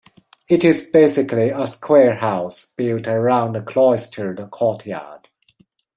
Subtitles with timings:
[0.49, 5.29] It is basically a square house built around a cloistered courtyard.